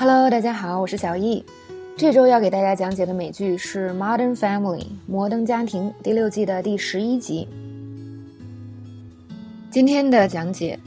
[0.00, 1.44] Hello，大家好，我是小易。
[1.96, 7.48] 这周要给大家讲解的美剧是《Modern Family》摩登家庭第六季的第十一集。
[9.72, 10.78] 今天的讲解，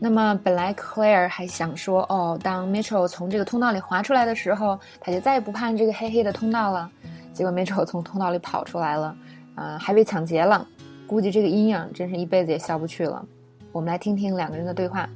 [0.00, 6.90] 那么本来 Claire 还想说，哦，当 Mitchell 从这个通道里滑出来的时候，他就再也不怕这个黑黑的通道了。
[7.32, 9.16] 结果 Mitchell 从通道里跑出来了，
[9.54, 10.66] 啊，还被抢劫了。
[11.06, 13.24] 估计这个阴影真是一辈子也消不去了。
[13.70, 15.08] 我们来听听两个人的对话。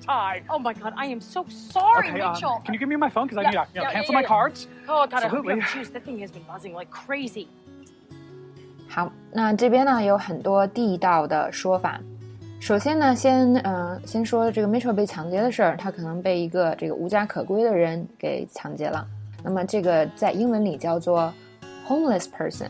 [0.00, 0.42] Tie.
[0.48, 2.62] Oh my god, I am so sorry, okay, um, Mitchell.
[2.64, 3.28] can you give me my phone?
[3.28, 4.66] Because yeah, I need to you know, yeah, cancel yeah, my cards.
[4.88, 5.54] Oh god, Absolutely.
[5.54, 7.46] I hope you have The thing has been buzzing like crazy.
[8.88, 12.00] 好，那这边呢有很多地道的说法。
[12.60, 19.06] 首先呢，先嗯、呃，先说这个 Mitchell 被抢劫的事儿，他可能被一个这个无家可归的人给抢劫了。
[19.42, 21.32] 那么这个在英文里叫做
[21.86, 22.68] homeless person，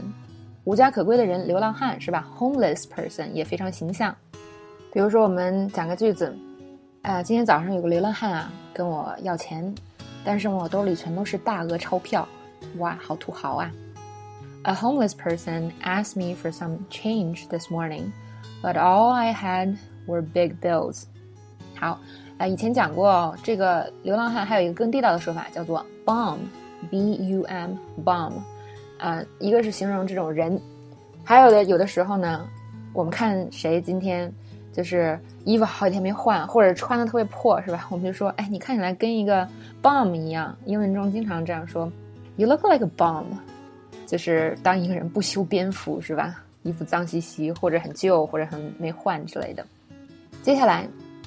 [0.65, 4.15] 无家可归的人，流浪汉是吧？homeless person 也非常形象。
[4.93, 6.37] 比如说，我们讲个句子。
[7.03, 9.75] 啊，今天早上有个流浪汉啊，跟我要钱，
[10.23, 12.29] 但是我兜里全都是大额钞票，
[12.77, 13.73] 哇，好土豪啊
[14.65, 18.13] ！A homeless person asked me for some change this morning,
[18.63, 21.05] but all I had were big bills.
[21.75, 21.99] 好，
[22.37, 26.43] 呃，以前讲过，这个流浪汉还有一个更地道的说法，叫做 bum，b-u-m，bum，
[28.99, 30.61] 啊，一个是形容这种人，
[31.25, 32.47] 还有的有的时候呢，
[32.93, 34.31] 我们看谁今天。
[34.73, 37.87] 就是衣服好几天没换，或者穿的特别破，是吧？
[37.91, 39.47] 我们就说，哎，你看起来跟一个
[39.83, 40.57] bum 一样。
[40.65, 41.91] 英文中经常这样说
[42.37, 43.25] ，You look like a bum，
[44.07, 46.43] 就是当一个人不修边幅，是吧？
[46.63, 49.65] 衣服脏兮兮，或者很旧，或者很没换之类的。
[50.43, 50.87] 接下来，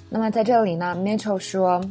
[0.09, 1.81] 那么在这里呢，Mitchell 说，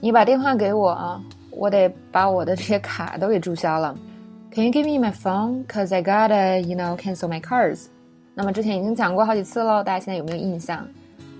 [0.00, 3.94] 你把电话给我啊，我得把我的这些卡都给注销了。
[4.54, 5.64] Can you give me my phone?
[5.66, 7.86] Cause I gotta, you know, cancel my cards.
[8.34, 10.86] 那么之前已经讲过好几次了，大家现在有没有印象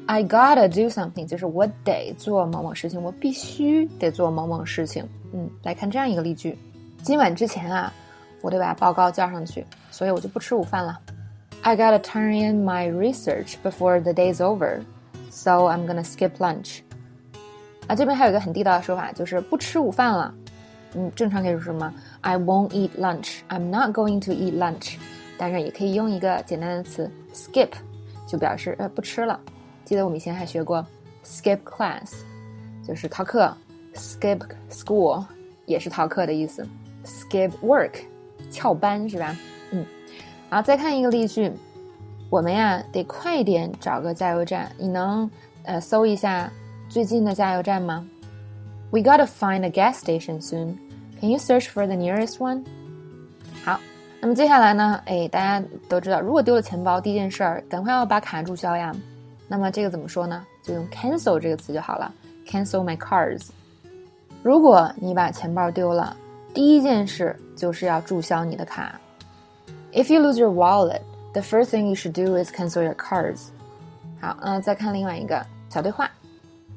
[0.06, 5.08] ？I gotta do something，就是我得做某某事情，我必须得做某某事情。
[5.32, 6.58] 嗯，来看这样一个例句：
[7.02, 7.92] 今晚之前啊，
[8.42, 10.98] 我得把报告交上去，所以我就不吃午饭了。
[11.62, 16.80] I gotta turn in my research before the day's over，so I'm gonna skip lunch。
[17.86, 20.34] 啊，这边还有一个很地道的说法，就是不吃午饭了。
[20.94, 24.96] 嗯，正常可以说什么？I won't eat lunch，I'm not going to eat lunch。
[25.38, 27.70] 当然也可以用一个简单的词 skip，
[28.26, 29.40] 就表示呃不吃了。
[29.84, 30.84] 记得我们以前还学过
[31.24, 32.22] skip class，
[32.86, 33.54] 就是逃课
[33.94, 35.24] ；skip school
[35.66, 36.66] 也是逃课的意思
[37.04, 37.92] ；skip work
[38.50, 39.36] 翘班是吧？
[39.70, 39.84] 嗯，
[40.50, 41.52] 然后再看一个例句，
[42.30, 44.70] 我们呀得快点找个加油站。
[44.78, 45.30] 你能
[45.64, 46.50] 呃搜一下
[46.88, 48.06] 最近的加油站吗
[48.90, 50.76] ？We gotta find a gas station soon.
[51.20, 52.64] Can you search for the nearest one?
[53.64, 53.78] 好，
[54.20, 55.00] 那么接下来呢？
[55.06, 58.94] 哎，大家都知道，如果丢了钱包，第一件事儿赶快要把卡注销呀。
[59.52, 60.46] 那么这个怎么说呢？
[60.62, 62.10] 就用 cancel 这个词就好了
[62.46, 63.50] ，cancel my cards。
[64.42, 66.16] 如果你把钱包丢了，
[66.54, 68.98] 第一件事就是要注销你的卡。
[69.92, 71.02] If you lose your wallet,
[71.34, 73.48] the first thing you should do is cancel your cards。
[74.22, 76.10] 好，嗯，再看另外一个小对话：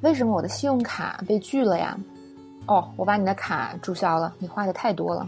[0.01, 1.97] 为什么我的信用卡被拒了呀？
[2.65, 5.25] 哦，我把你的卡注销了，你花的太多了。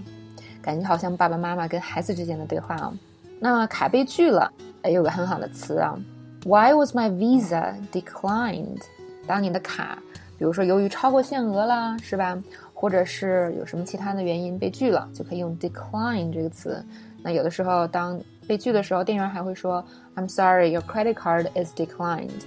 [0.62, 2.94] 感觉好像爸爸妈妈跟孩子之间的对话啊。
[3.40, 5.98] 那卡被拒了，哎，有个很好的词啊。
[6.44, 8.82] Why was my visa declined？
[9.26, 9.98] 当你的卡，
[10.38, 12.42] 比如说由于超过限额啦，是吧？
[12.74, 16.82] 或者是有什么其他的原因被拒了，就可以用 decline 这个词。
[17.22, 18.18] 那有的时候当
[18.48, 19.84] 被拒的时候，店员还会说
[20.16, 22.46] I'm sorry, your credit card is declined。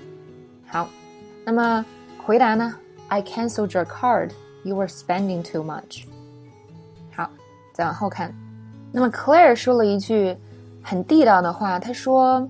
[0.66, 0.88] 好，
[1.44, 1.84] 那么
[2.24, 2.74] 回答呢
[3.08, 4.30] ？I canceled your card.
[4.62, 6.04] You were spending too much。
[7.14, 7.28] 好，
[7.74, 8.34] 再往后看。
[8.92, 10.36] 那么 Claire 说了一句
[10.82, 12.48] 很地道的话，她说。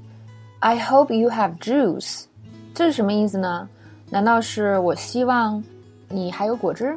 [0.62, 2.24] I hope you have juice，
[2.74, 3.66] 这是什么意思呢？
[4.10, 5.62] 难道是我希望
[6.06, 6.94] 你还有果汁？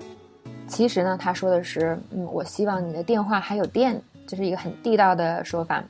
[0.67, 5.81] 其实呢，他说的是，嗯，我希望你的电话还有电，这是一个很地道的说法。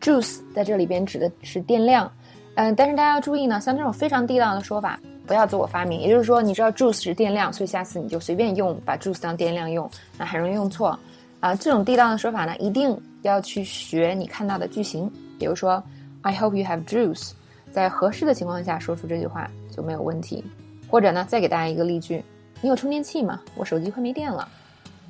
[0.00, 2.08] Juice 在这里边指的是电量，
[2.54, 5.98] 嗯，但是大家要注意呢，像这种非常地道的说法，不要自我发明。
[5.98, 10.96] 也就是说，你知道 juice 是电量，所以下次你就随便用，把 juice 当电量用，那很容易用错。
[11.40, 15.82] 啊，这种地道的说法呢，一定要去学你看到的句型，比如说。
[16.26, 17.34] I hope you have juice，
[17.70, 20.44] 在合适的情况下说出这句话就没有问题。
[20.90, 22.24] 或者呢，再给大家一个例句：
[22.60, 23.40] 你有充电器吗？
[23.54, 24.48] 我手机快没电了。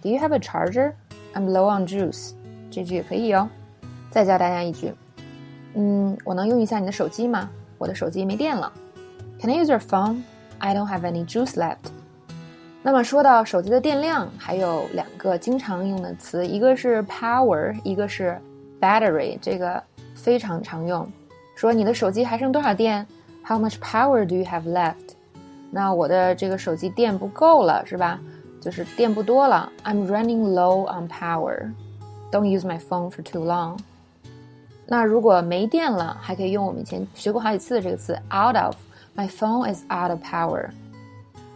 [0.02, 0.92] Do you have a charger?
[1.32, 2.32] I'm low on juice。
[2.70, 3.48] 这句也可以哦。
[4.10, 4.92] 再教大家一句：
[5.72, 7.48] 嗯，我能用一下你的手机吗？
[7.78, 8.70] 我的手机没电了。
[9.40, 10.20] Can I use your phone?
[10.58, 11.88] I don't have any juice left。
[12.82, 18.38] 那么说到手机的电量，还有两个经常用的词，一个是 power，一个是
[18.78, 19.38] battery。
[19.40, 19.82] 这个。
[20.16, 21.06] 非常常用，
[21.54, 23.06] 说你的手机还剩多少电
[23.46, 25.14] ？How much power do you have left？
[25.70, 28.18] 那我的这个手机电不够了，是吧？
[28.60, 29.70] 就是电不多了。
[29.84, 31.70] I'm running low on power.
[32.32, 33.78] Don't use my phone for too long.
[34.86, 38.74] 那如果没电了，还可以用我们以前学过好几次的这个词 out of。
[39.14, 40.70] My phone is out of power.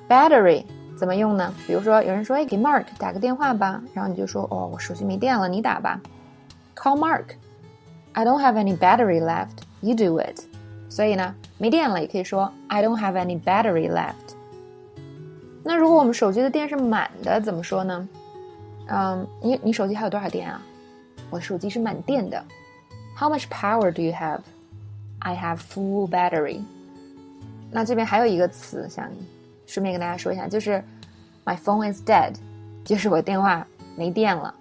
[0.09, 0.65] Battery
[0.97, 1.53] 怎么用呢？
[1.67, 6.01] 比如说有人说，哎，给 Mark 打个电话吧，然后你就说，哦，我手机没电了，你打吧。
[6.77, 7.25] Call Mark.
[8.21, 9.63] I don't have any battery left.
[9.81, 10.43] You do it.
[10.91, 14.35] 所以呢，没电了也可以说 I don't have any battery left。
[15.65, 18.07] 那如果我们手机的电是满的，怎么说呢？
[18.89, 20.61] 嗯，你你手机还有多少电啊？
[21.31, 22.45] 我的手机是满电的。
[23.17, 24.41] How much power do you have?
[25.21, 26.61] I have full battery。
[27.71, 29.09] 那这边还有一个词想
[29.67, 30.85] 顺便跟大家说一下，就是
[31.47, 32.35] My phone is dead，
[32.85, 34.55] 就是我电话没电了。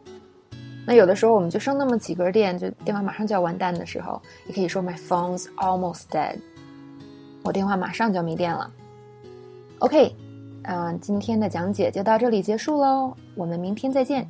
[0.87, 6.37] 那有的时候我们就剩那么几根电，就电话马上就要完蛋的时候，也可以说 My phone's almost dead，
[7.43, 8.71] 我电话马上就要没电了。
[9.79, 10.15] OK，
[10.63, 14.27] 嗯，今天的讲解就到这里结束喽，我们明天再见。